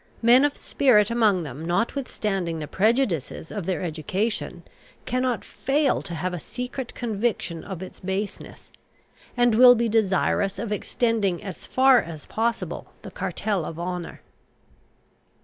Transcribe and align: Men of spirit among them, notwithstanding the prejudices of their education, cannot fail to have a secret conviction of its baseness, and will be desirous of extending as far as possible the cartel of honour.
Men 0.23 0.43
of 0.45 0.57
spirit 0.57 1.11
among 1.11 1.43
them, 1.43 1.63
notwithstanding 1.63 2.57
the 2.57 2.67
prejudices 2.67 3.51
of 3.51 3.67
their 3.67 3.83
education, 3.83 4.63
cannot 5.05 5.45
fail 5.45 6.01
to 6.01 6.15
have 6.15 6.33
a 6.33 6.39
secret 6.39 6.95
conviction 6.95 7.63
of 7.63 7.83
its 7.83 7.99
baseness, 7.99 8.71
and 9.37 9.53
will 9.53 9.75
be 9.75 9.87
desirous 9.87 10.57
of 10.57 10.71
extending 10.71 11.43
as 11.43 11.67
far 11.67 12.01
as 12.01 12.25
possible 12.25 12.91
the 13.03 13.11
cartel 13.11 13.63
of 13.63 13.79
honour. 13.79 14.21